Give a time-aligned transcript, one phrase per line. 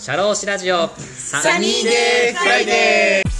[0.00, 3.30] シャローシラジオサニーデーフライデー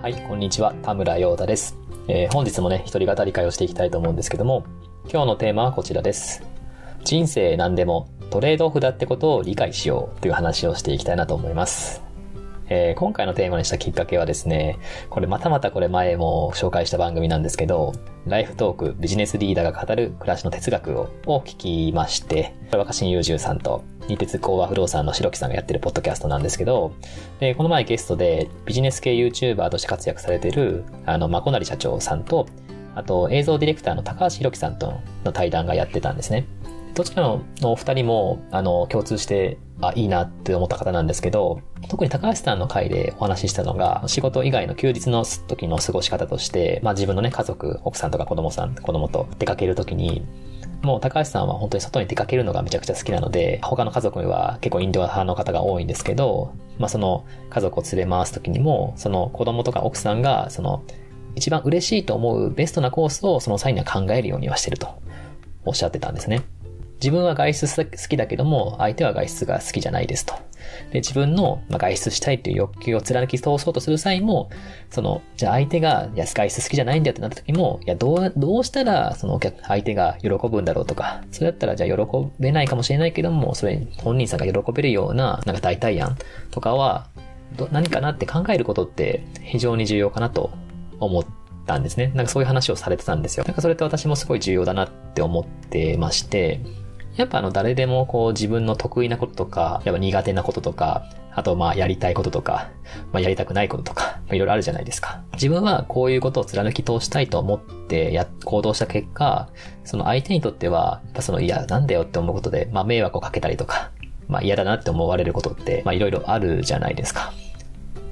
[0.00, 0.72] はい、こんにちは。
[0.82, 1.76] 田村陽太です。
[2.08, 4.64] えー本日もね、一人語り回をしていきたいと思うんですけども、
[5.12, 6.42] 今日のテーマはこちらです。
[7.04, 12.05] 人生何でもトレードオフだってことを理解しようという話をしていきたいなと思います。
[12.68, 14.78] えー今回のテーマにしたきっかけはですね、
[15.10, 17.92] これまたまたこれ前も紹介した番組なんですけど、
[18.26, 26.92] ライフトークビジネスリーダーが語る暮らしの哲学をを聞きまして、これ若新雄十さんと、二鉄工和不動産の白木さんがやってるポッドキャストなんですけど、
[27.40, 32.46] で、この前ゲストでビジネス系 YouTuber として活躍されてる、あの、まこなり社長さんと、
[32.94, 36.46] あと映像ディレクターの高橋弘樹さんとの対談がやってたんですね。
[36.96, 41.60] どちらのお二人も、あの、共通して、あ、いいなって思った方なんですけど、
[41.90, 50.24] 特に高橋さんの回でお話ししたのが、仕事以外の休日の時の過ごし方として、まあ自分のね、家族、奥さんとか子供さん、子供と出かける時に、
[50.82, 60.82] もう高橋さんは本当に外に出かけるのがめちゃくちゃ好きなので、他の家族には結構インドア派の方が多いんですけど、まあその家族を連れ回す時にも、その子供とか奥さんが、その
[61.34, 64.88] 一番嬉しいと思うベストなコースをその際には考えるようにはしてると
[65.66, 66.42] おっしゃってたんですね。
[66.96, 70.34] 自分は外出好きだけども、相手は外出が好きじゃないですと。
[70.90, 74.50] で、自分の外出したいという欲求を貫き通そうとする際も、
[74.90, 86.16] その、じゃあ相手が、いや、外出好きじゃないんだよってなった時も、いや、どう、どうしたら、そのお客、相手が喜ぶんだろうとか、それだったら、じゃあ喜べないかもしれないけども、それ、本人さんが喜べるような、なんか代替案
[86.50, 87.08] とかは、
[87.56, 90.50] ど何かなって考えることって非常に重要かなと
[90.98, 91.24] 思っ
[91.66, 92.10] たんですね。
[92.14, 93.44] なんかそういう話をされてたんですよ。
[93.44, 96.60] なんかそれって私もすごい重要だなって思ってまして、
[97.16, 102.70] やっぱあの誰でもこう自分の得意なこととか、やっぱ苦手なこととか、あとまあやりたいこととか、
[103.12, 105.22] まあやりたくないこととか、まあいろいろあるじゃないですか。
[105.34, 109.48] 自分はこういうことを貫き通したいと思ってや、行動した結果、
[109.84, 113.90] その相手にとっては、やっぱそのいや、なんだよって思うことで、まあ迷惑をかけたりとか、
[114.28, 117.32] まあ嫌だなって思われることって、まあいろいろあるじゃないですか。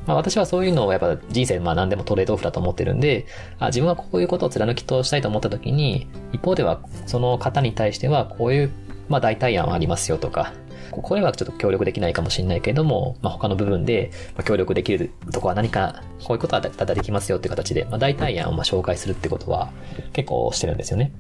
[0.06, 3.26] まあ私はそういうのをやっぱ人生まあ何でもトレードオフだと思ってるんで、
[3.58, 8.70] あ自分はこういうことを貫き通したいと思った時に、一方ではその方に対してはこういう
[9.08, 10.52] まあ代替案はありますよとか、
[10.90, 14.10] ここれはちょっと協力できないかもしれないけれども、まあ他の部分で
[14.44, 19.70] 協力できるとこは何か、こういうことはだだできますよっていう形で、まあ代替案をまあ紹介するってことは
[20.12, 21.12] 結構してるんですよね。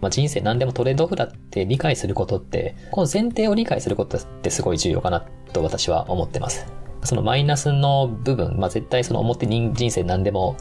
[0.00, 6.66] まあ、人生何でもトレードオフだって理解することって、この前提を理解することってすごい重要かなと私は思ってます。
[7.02, 10.56] そのマイナスの部分、まあ、絶対その表人人生何でも、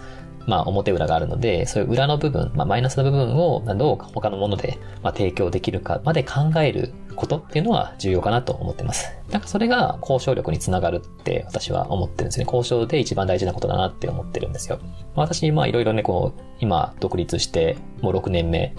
[0.47, 9.09] まあ、表裏があるので、そういう裏の部分、まあ、マイナスの部分をどう他のもので、まあ、提供できるかまで考えることっていうのは重要かなと思ってます。
[9.31, 12.45] なんかそれが交渉力につながるって私は思ってるんですね。
[12.45, 14.79] 交渉で一番大事なことだなって思ってるんですよ。
[15.16, 18.75] まあ私、まあいろいろね、こう、今独立してもう6年目、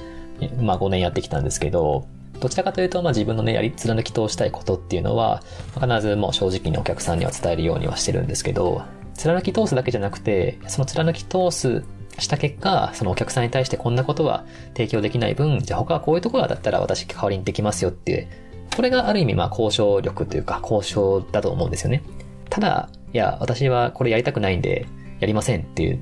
[0.60, 2.06] まあ5年やってきたんですけど、
[2.40, 5.42] どちらかというと、まあ自分のね、やり貫き通したいことっていうのは、
[5.74, 8.82] 必ずもう正直にお客さんには伝えるようにはしてるんですけど、
[9.16, 11.84] 貫き通すだけじゃなくて、その貫き通す
[12.18, 18.28] した結果、そのお客さんに対してこんなことは提供できない分、じゃあ他はこういうところだったら私代わりにできますよっていう、
[18.74, 22.02] これがある意味まあ交渉力というか交渉だと思うんですよね。
[22.50, 24.86] ただ、いや、私はこれやりたくないんで、
[25.20, 25.98] やりませんっていう、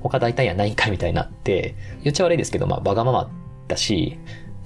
[0.00, 3.30] 他大体やないんかいみたいなって、言っちゃ悪いですけど、まあ、わがまま
[3.66, 4.18] だし、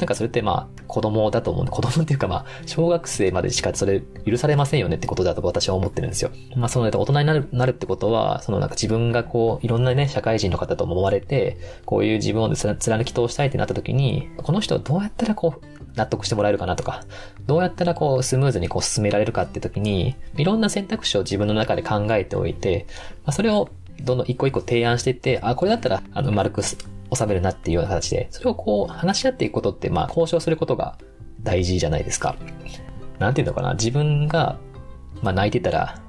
[0.03, 6.33] なんかそれってまあ、子供だと思うんで、子供っていうかまあ、小学生までしかそれ許されませんよねってことだと私は思ってるんですよ。
[6.57, 17.05] まあ、その、大人になる、なるってことは、そのなんか自分がこう、いろんなね、社会人の方と思われて、こういう自分を貫き通したいってなった時に、この人どうやったらこう、納得してもらえるかなとか、
[17.47, 22.87] どうやったらこう、スムーズにこう進められるかって時に、いろんな選択肢を自分の中で考えておいて、
[23.25, 23.69] まあ、それを
[24.03, 26.63] どんどん一個一個提案していって、あ、これだったら、あの、丸く
[27.15, 30.99] 収めるなっていうような形で、それをこう、話し合っていくことって、まあ、交渉することが
[31.43, 32.37] 大事じゃないですか。
[33.19, 34.59] なんていうのかな、自分が、
[35.23, 36.02] まあ、泣いてたら、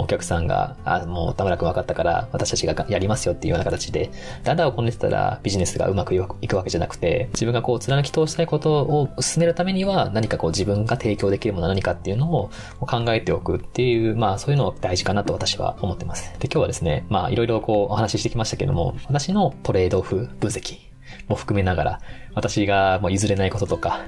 [0.00, 4.10] お客さんが、あ、もう田村くん分かったから、私たちがやりますよっていうような形で、
[4.44, 12.50] だだんこねてたらビジネスがうまくいくわけじゃなくて、自分がこう貫き通したいことを進めるためには、何かこう自分が提供できるものは何かっていうのを
[12.80, 16.32] 考えておくっていう、まあそういうの大事かなと私は思ってます。
[16.38, 20.78] で、今日はですね、まあいろいろこうお話ししてきましたけども、私のトレードオフ分析
[21.28, 22.00] も含めながら、
[22.34, 24.00] 私がもう譲れないこととか、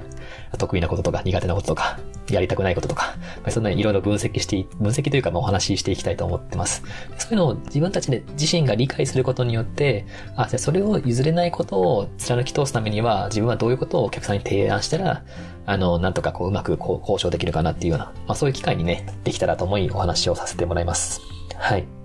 [0.57, 1.99] 得意なこととか苦手なこととか、
[2.33, 6.83] やりたくないこととか、まあそんなにいろいろ分析して、分析というかまあお話ししていきたいと思ってます。
[7.17, 10.05] そういうのを自分たちで自身が理解することによって、
[10.35, 15.23] あ、じゃあそれを譲れないことを貫き通すためには、自分はどういうことをお客さんに提案したら、
[15.65, 21.21] あの、なんとかこううまくこう交渉できるかなっていうような、まあそういう機会にね、できたらと思いお話をさせてもらいます。
[21.55, 22.00] はい。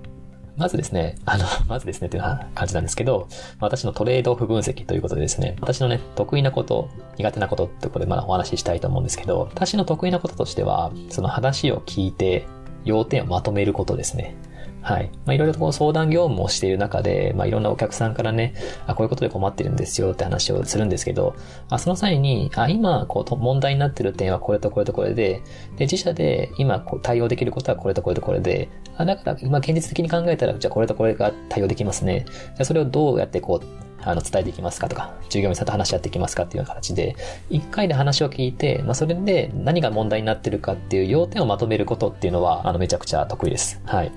[0.56, 2.22] まずですね、あの、 まずですねっていう
[2.54, 3.28] 感じなんですけど、
[3.60, 12.46] 私のトレードオフ分析ということでですね、私のね、得意なこと、苦手なことってことでまだお話ししたいと思うんですけど、私の得意なこととしては、その話を聞いて、
[12.84, 14.36] 要点をまとめることですね。
[14.82, 15.10] はい。
[15.24, 18.54] まあ、いろいろとこう相談業務をしている中で、まあ、いろんなお客さんからね、
[18.86, 21.34] あ、こういうことで困ってるんですよって話をするんですけど、
[21.70, 25.42] あその際に、あ、今、こう、問題になってる点はこれとこれとこれで、
[25.76, 32.24] で、自社で今、こう、対応できることはこれとこれとこれで、あ、だから、今、現実的に考えたら、じゃあこれとこれが対応できますね。
[32.28, 37.16] じゃあそれをどうやってこう、あの、伝えていきますかとか、従業員さんと話し合っていきますかっていうような形で、
[37.50, 43.80] 一回で話を聞いて、まあ、それで何が問題になってるかっていう要点をまとめることっていうのは、あの、めちゃくちゃ得意です。
[43.84, 44.12] はい。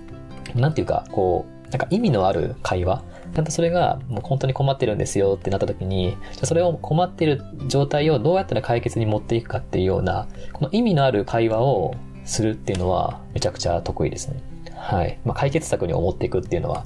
[0.56, 3.04] なんていうか、こう、なんか意味のある会話？
[3.36, 11.94] ちゃんとそれが、もう本当に困ってるんですよってなった時に、じゃそれを困ってる状態をどうやったら解決に持っていくかっていうような、この意味のある会話を
[12.26, 14.42] するっていうのは、めちゃくちゃ得意ですね。
[14.76, 15.20] はい。
[15.26, 16.86] まあ、解決策に思っていくっていうのは、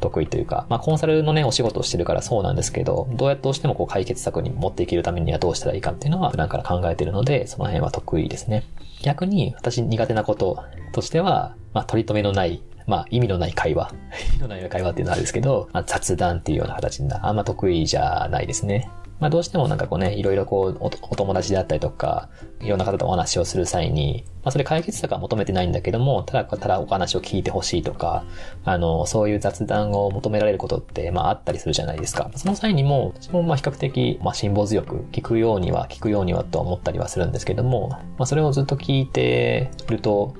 [0.00, 8.64] 得意というか、まあ、コンサルのね、お仕事をしてるからそうなんですけど、どうやってどうしてもこう解決策に持っていけるためにはどうしたらいいかっていうのは普段から考えてるので、その辺は得意ですね。
[9.02, 10.58] 逆に、私苦手なこと
[10.92, 13.90] としては、まあ、取り留めのないまあ、意味のない会話。
[14.32, 18.90] 意味のない会話っていうのはあるんですけど、まあ、雑談っていうような形にな、あんま得意じゃないですね。
[19.20, 22.28] まあ、どうしてもなんかこうね、いろいろこうお、お友達であったりとか、
[22.60, 28.24] いろんな方とお話をする際に、まあ、それ解決策は求めてないんだけども、ただ、ただお話を聞いてほしいとか、
[28.64, 32.30] あの、そういう雑談を求められることって、まあ、あったりするじゃないですか。
[32.34, 40.34] その際にも、私もまあ、比較的、まあ、辛抱強く聞くようには、聞くようにはと思ったりはするんですけども、まあ、それをずっと聞いてると、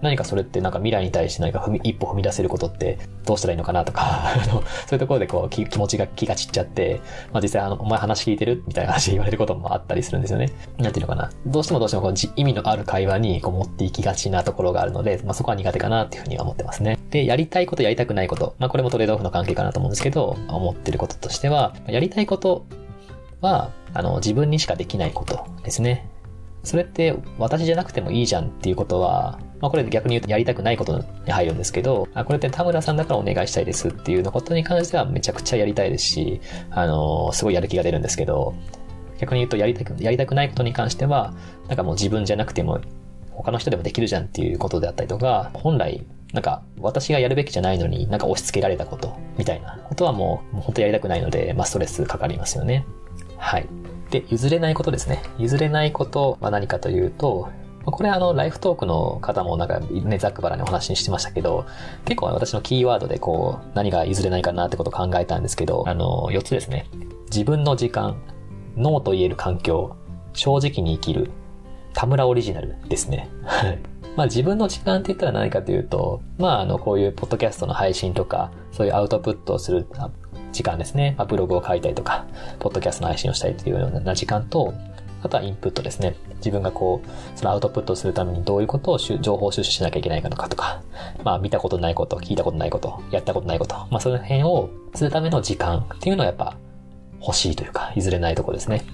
[0.00, 7.00] 何かそれってなんか未来に対して何か踏み、一歩踏み出せることってどうしたらいいのかなとか そういうところでこう気気持ちが気が散っちゃって、
[7.32, 8.62] まあ実際あの、お前話聞いてる？
[8.66, 10.52] みたいな話言われることもあったりするんですよね。
[10.78, 11.30] なんていうのかな。
[11.46, 16.98] どうしてもどうしてもこう意味のある会話にこう持っていきがちなところがあるので、まあそこは苦手かなっていうふうには思ってますね。
[17.10, 18.54] で、やりたいことやりたくないこと。
[18.58, 22.66] まあこれもトレードオフの関係かなと思うんですけど、思ってることとしては、やりたいこと
[23.40, 26.08] は、あの、自分にしかできないことですね。
[26.64, 36.40] それって私じゃなくてもいいじゃんっていうことは、まあこれ逆に言うとやりたくないことに入るんですけど、あこれって田村さんだからお願いしたいですっていうのことに関してはめちゃくちゃやりたいですし、
[36.70, 38.54] あのー、すごいやる気が出るんですけど、
[39.18, 41.34] 逆に言うとやりたく、やりたくないことに関しては、
[41.66, 42.80] なんかもう自分じゃなくても
[43.30, 52.84] 他の人でもできるじゃんっていうことであったりとか、本来なんか、私がやるべきじゃないのに、なんか押し付けられたこと、みたいなことはもう、もう本当やりたくないので、まあ、ストレスかかりますよね。
[53.38, 53.66] はい。
[54.10, 55.22] で、譲れないことですね。
[55.38, 57.48] 譲れないことは何かというと、
[57.90, 61.66] これあの、ライフトークの方もなんかね、ざっくばらにお話にしてましたけど、
[62.04, 66.86] 結構私のキーワードでこう、何が譲れないかなってことを考えたんですけど、あの、4つですね。
[67.30, 68.16] 自分の時間、
[68.76, 69.96] ノーと言える環境、
[70.32, 71.30] 正直に生きる、
[71.94, 73.28] 田村オリジナルですね。
[73.44, 73.78] はい
[74.16, 79.86] まあ自分の時間って言ったら何かというと、まああの、こういうポッドキャストの配信とか、そういうアウトプットをする
[80.50, 81.14] 時間ですね。
[81.16, 82.26] まあ、ブログを書いたりとか、
[82.58, 84.74] ポッドキャストの配信をしたりというような時間と、
[85.22, 86.16] あとはインプットですね。
[86.36, 90.82] 自分がこう、そのアウトプットするためにどういうことを情報収集しなきゃいけないかとかとか、
[91.24, 96.56] まあ見たことないこと、聞いたことないこと、やったことないこと、まあその辺をするための時間っていうのはやっぱ
[97.20, 98.84] 欲しいというか、譲れないところですね。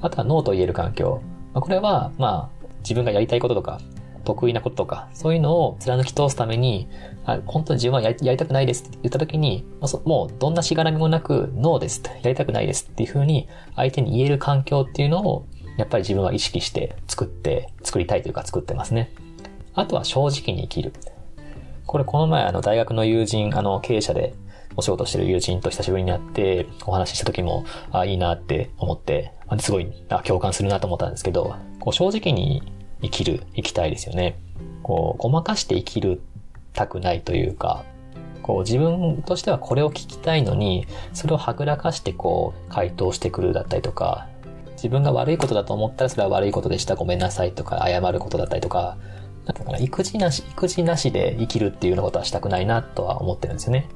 [0.00, 1.22] あとはノーと言える環境。
[1.52, 3.80] まあ、これは、まあ、自分がやりたいこととか、
[4.24, 6.88] 得意なこととか、そういうのを貫き通すために、
[7.26, 9.64] あ本当に自分はやりやりたくないですって言った時に、
[10.04, 19.12] もうどんなしがらみもなく、ノーですって、やりたくないですっていう風に相手に言える環境っていうのを、やっぱり自分は意識して作って、作りたいというか作ってますね。
[19.74, 20.92] あとは正直に生きる。
[21.86, 24.34] これこの前あの大学の友人、あの経営者で
[24.76, 32.62] お仕事してる友人と久しぶりに会ってお話しした時も、ああ、いいなって思って、すごいあ共感するなと思ったんですけど、こう正直に
[33.02, 34.38] 生きる、生きたいですよね。
[34.82, 36.20] こう、ごまかして生きる
[36.72, 37.84] たくないというか、
[38.42, 44.28] こう自分としてはこれを聞きたいのに、それをはぐらかしてこう回答してくるだったりとか、
[44.84, 48.98] 自分が悪いことだと思ったらそれは悪いことでした、ごめんなさいとか謝ることだったりとか、
[49.46, 53.88] だかな育児なし、育児なしで生きるっていうようなことはしたくないなとは思ってるんですよね。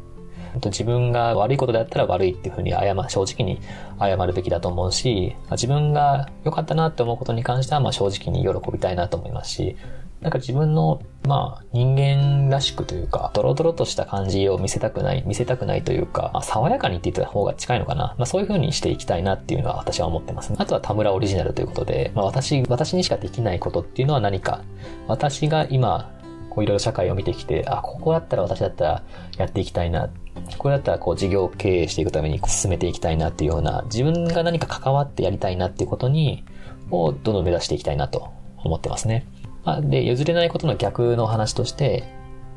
[0.64, 3.60] 自分が悪いことだったら悪いっていうふうに謝、正直に
[4.00, 9.76] 謝るべきだと思うし、自分が良かったなって思うことに関しては、まあ正直に喜びたいなと思いますし、
[10.20, 18.16] なんか自分の、まあ、人間らしくというか、ドロドロとした感じを見せたくない、見せたくないというか、まあ、爽やかにって言った方が近いのかな。
[18.18, 20.56] まあそういう風にしていきたいなっていうのは私は思ってますね。
[20.58, 24.62] あとは田村オリジナルということで、まあ私、私にしかできないことっていうのは何か、
[25.06, 26.10] 私が今、
[26.50, 29.02] こういろいろ社会を見てきて、あ、ここだったら私だったら
[29.36, 30.10] やっていきたいな。
[30.56, 36.44] これだったらこう事業経営していくために進めていきたいなっていうような、自分が何か関わってやりたいなっていうことに、
[36.90, 39.26] をどんどん目指していきたいなと思ってますね。
[39.68, 42.04] まあ、で、譲れないことの逆の話として、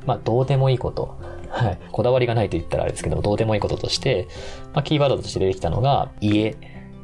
[0.06, 1.20] まあ、どうでもいいこと。
[1.50, 1.80] はい。
[1.92, 4.30] こだわりがないと言ったらあれですけど、どうでもいいこととして、
[4.74, 6.56] まあ、キーワードとして出てきたのが、家、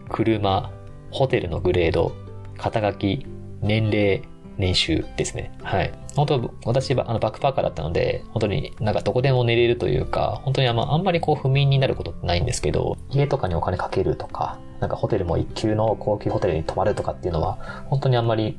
[0.08, 0.72] 車、
[1.12, 2.14] ホテルのグレード、
[2.58, 3.26] 肩書き、
[3.62, 4.22] 年齢、
[4.58, 5.52] 年収ですね。
[5.62, 5.92] はい。
[6.16, 17.58] 本当、私あのバックパーカーだったので、本当になんかどこでも寝れるというか、本当にあんまあんまりこう不眠になることってないんですけど、家とかにお金かけるとか、なんかホテルも一級の高級ホテルに泊まるとかっていうのは、
[17.90, 18.58] 本当にあんまり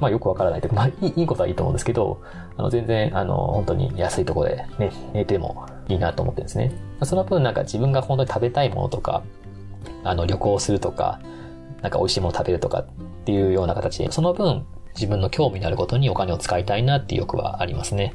[0.00, 2.20] まあよくわからないというか、まあいいいいことはいいと思うんですけど、
[2.56, 6.72] あの全然、あの、本当に安いとこでね、寝てもいいなと思ってるんですね。
[7.02, 9.22] その分なんか自分が本当に食べたいものとか、
[10.04, 11.20] あの旅行するとか、
[11.82, 12.86] なんか美味しいもの食べるとかっ
[13.24, 18.14] ていうような形で、その分自分の興味のあることにお金を使いたいなっていう欲はありますね。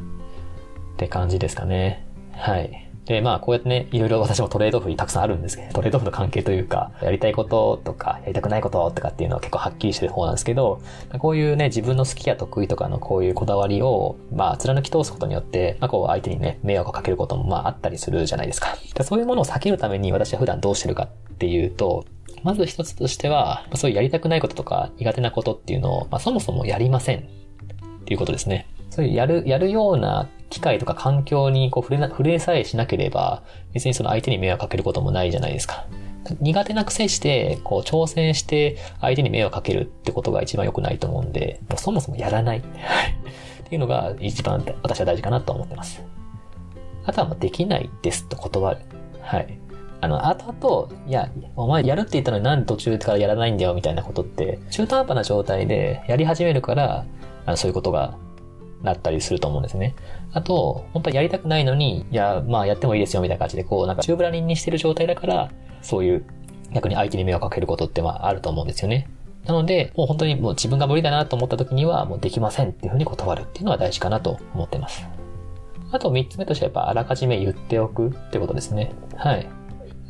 [0.93, 2.05] って感じですかね。
[2.33, 2.84] はい。
[3.05, 10.81] で、まあ、こうやってね、いろいろ私もトレードオフにたくさんあるんですけど、トレードオフの関係というか、やりたいこととか、やりたくないこととかっていうのは結構はっきりしてる方なんですけど、
[11.19, 18.75] こういうね、自分の好きや得意とかのこういうこだわりを、まあ、貫き通すことによって、まあ、こう、相手にね、迷惑をかけることもまあ、あったりするじゃないですか。
[19.03, 21.07] そういうものを避けるために私は普段どうしてるかっ
[21.37, 22.05] ていうと、
[22.43, 27.23] まず一つとしては、そういうやりたくないこととか苦手なことっていうのを、まあ、そもそもやりませんっ
[28.05, 28.67] ていうことですね。
[28.89, 35.85] そういうやる、やるような機会とか環境にこう触れな、触れさえしなければ、別にその相手に迷惑かけることもないじゃないですか。
[36.39, 42.59] 苦手な癖して、こう挑戦して相手に迷惑かけるってことが一番良くないと思うんで、もうそもそもやらない。
[42.63, 46.03] っていうのが一番私は大事かなと思ってます。
[47.05, 48.79] あとはもう、できないですと断る。
[49.21, 49.59] はい。
[50.01, 57.05] あの、後々、いや、お前やるって言ったのになんで途中からやらないんだよみたいなことって、中途半端な状態でやり始めるから、
[57.45, 58.17] あのそういうことが
[58.85, 59.95] なったりすると思うんですね。
[60.33, 65.51] あと、本当はやりたくないのに、いや、まあやってもいいですよみたいな感じで、こう、なんか宙ぶらりんにしてる状態だから、
[65.81, 66.25] そういう、
[66.71, 69.09] 逆に相手に迷惑かけることってまああると思うんですよね。
[69.45, 75.07] なので、もう本当にもう自分が無理だなと思った時には、もうできませんっていうふうに断るっていうのが大事かなと思ってます。
[75.91, 78.91] あと三つ目としてはやっぱあらかじめ言っておくってことですね。
[79.15, 79.47] はい。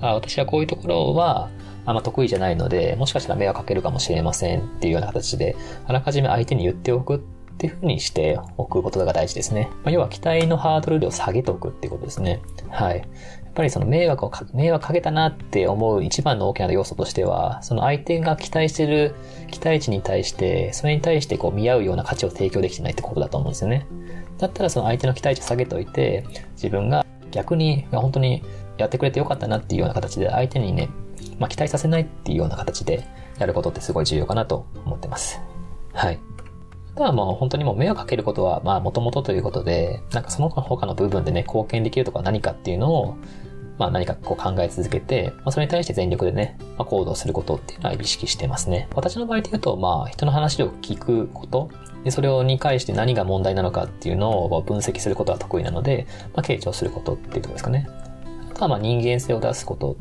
[0.01, 1.49] あ私はこういうところは、
[1.85, 5.55] あんま得意じゃないので、もしかしたら迷惑かけるかもしれませんっていうような形で、
[5.85, 7.19] あらかじめ相手に言っておくっ
[7.55, 9.69] っていうふうにしておくことが大事ですね。
[9.83, 12.41] まあ、要は期待のハードル量を下げておくっていうことですね。
[12.69, 12.97] はい。
[12.97, 19.15] やっぱりその迷惑をか、迷惑かけたなって思う一番の大きな要素としては、その相手が期待してる
[19.49, 23.87] 期待値に対して、それに対してこう見合うような価値を提供できてないってことだと思うんですよね。
[24.37, 28.43] だったらその相手の期待値を下げておいて、自分が逆に本当に
[28.77, 30.89] やってくれてよかったなっていうような形で相手にね、
[31.39, 33.07] まあ、期待させないっていうような形で
[33.39, 35.39] やることってすごい重要かなと思ってます。
[35.93, 36.19] はい。
[36.95, 43.17] あとはもう本当にもう迷惑かけることは、まあ元々ということで、なんかその他の部分でね、貢献できるとか何かっていうのを、
[43.77, 48.87] まあ何かこう考え続けて、まあそれに対して全力でね、まあ行動することっていうのは意識してますね。
[48.95, 51.69] 私の場合で言うと、まあ人の話を聞くこと、
[52.05, 57.89] で、それをに返して何が問題なのかっていうのを分析することは得意なので、まあ傾聴することっていうところですかね。
[58.51, 59.97] あとはまあ人間性を出すこと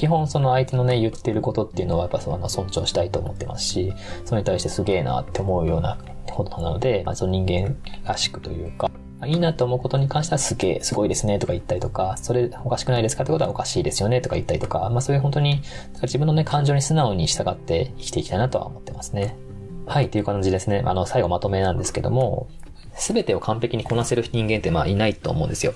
[0.00, 3.92] 基本その相手のね、言ってることっていうのはやっぱその尊重したいと思ってますし、
[4.24, 5.98] それに対してすげえなって思うような
[6.44, 8.90] ことなので、まあ、その人間らしくというか、
[9.26, 15.60] いいなと思うことに関してはすげえ、すごいですねとか言ったりとか、それおかしくないですかってことはおかしいですよねとか言ったりとか、まあそういう本当に
[16.02, 19.36] 自分のね、感情に素直に従って生きていきたいなとは思ってますね。
[19.86, 20.82] はい、という感じですね。
[20.86, 22.48] あの、最後まとめなんですけども、
[22.94, 25.74] すべてを完璧にこなせる人間ってまあいないと思うんですよ。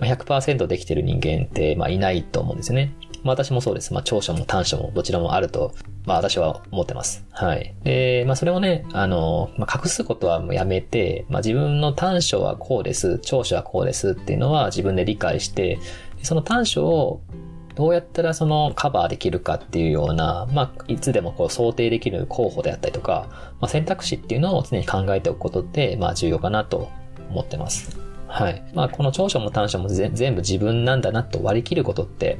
[0.00, 2.92] 100%できてる人間ってまあいないと思うんですよね。
[3.22, 3.92] まあ私もそうです。
[3.92, 5.72] まあ長所も短所もどちらもあると、
[6.04, 7.24] まあ私は思ってます。
[7.30, 7.74] はい。
[7.82, 15.78] で、まあそれをね、あの、まあ隠すことはもうやめて、まあ自分の短所はこうです、長所はこうですっていうのは自分で理解して、
[16.22, 17.20] その短所を
[17.74, 23.26] どうやったらそのカバーできるかっていうような、まあ、いつでもこう想定できる候補であったりとか、
[23.60, 26.90] まあ、選択肢っていうのを常に考えておくことって、まあ重要かなと
[27.30, 27.98] 思ってます。
[28.28, 28.64] はい。
[28.74, 32.38] まあこの長所も短所も全部自分なんだなと割り切ることって、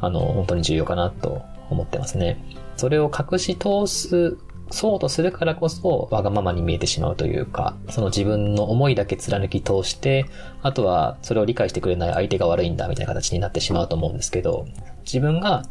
[0.00, 2.42] あの、本当に重要かなと思ってますね。
[2.76, 4.36] それを隠し通す、
[4.70, 10.26] そうとするからこそ、わがままに見えてしまうというか、その自分の思いだけ貫き通して、
[10.62, 14.66] あとはそれを理解してくれない相手が悪いんだみたいな形になってしまうと思うんですけど、
[15.04, 15.64] 自分が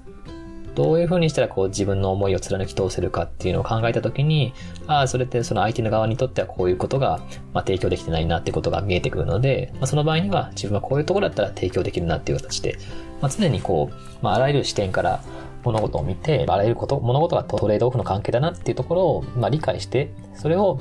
[0.76, 4.54] どういう風にしたらこう自分の思いを貫き通せるかっていうのを考えたときに、
[4.88, 7.20] ああ、それってその相手の側にとってはこういうことが、
[7.54, 12.78] まあ、提供できてないなってことが見えてくるので、まあ、その場合には自分はこういうところだったら提供できるなっていう形で、
[13.22, 15.22] まあ、常にこう、まあ、あらゆる視点から
[15.64, 20.80] 物事を見て、あらゆること、物事がトレードオフの関係だなっていうところを、まあ、理解して、それを、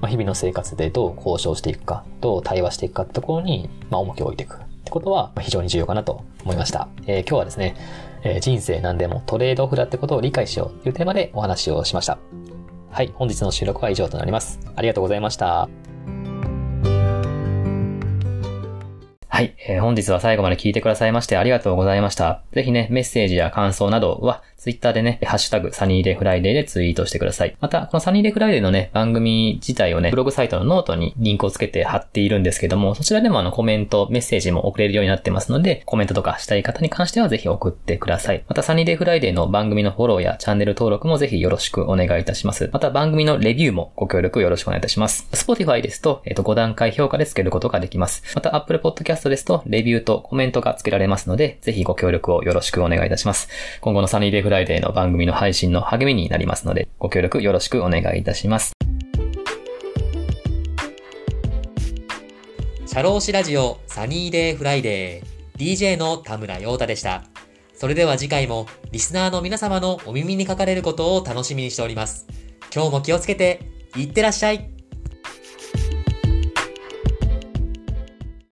[0.00, 6.88] ま、日々の生活でどう交渉していくか、どう対話していくかってところに、ま、重きを置いていくってことは、非常に重要かなと思いました。
[7.06, 7.76] えー、今日はですね、
[8.22, 12.18] えー、人生何でもトレードオフだってことを理解しようというテーマでお話をしました。
[12.90, 14.58] はい、本日の収録は以上となります。
[14.76, 15.89] ありがとうございました。
[19.40, 22.42] はい、えー本日は最後まで聞いてくださいましてありがとうございました。
[22.52, 27.56] ぜひね、メッセージや感想などは、ツイッターでね、ハッシュタグ、サニーデフライデーでツイートしてください。
[27.60, 38.44] また、このサニーデフライデーのね、番組自体をね、ブログサイトのノートにリンクをつけて貼っているんですけども、そちらでもあのコメント、メッセージも送れるようになってますので、コメントとかしたい方に関してはぜひ送ってください。
[38.48, 42.68] また、サニーデフライデーの番組のフォローやチャンネル登録もぜひよろしくお願いいたします。
[42.70, 45.26] また、番組のレビューもご協力よろしくお願いいたします。
[45.32, 48.22] Spotify ですと、えっ、と、5段階評価でつけることができます。
[48.34, 53.48] また、Apple Podcast ですと、レビューとコメントがつけられますので、ぜひご協力をよろしくお願いいたします。
[53.80, 58.72] 今後のサニーデイフライデーの番組の配信の励みになりますので、ご協力よろしくお願いいたします。
[62.84, 67.22] 社労士ラジオサニーデーフライデー DJ の田村陽太でした。
[67.74, 72.26] それでは次回もリスナーの皆様のお耳にかかれることを楽しみにしております。
[72.74, 73.60] 今日も気をつけて、
[73.94, 74.68] いってらっしゃい